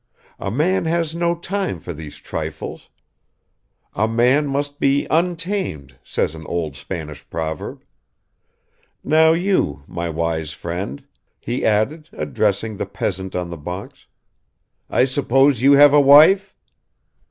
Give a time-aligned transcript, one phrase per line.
[0.39, 2.89] A man has no time for these trifles.
[3.93, 7.83] A man must be untamed, says an old Spanish proverb.
[9.03, 11.03] Now you, my wise friend,"
[11.39, 14.07] he added, addressing the peasant on the box.
[14.89, 16.55] "I suppose you have a wife?"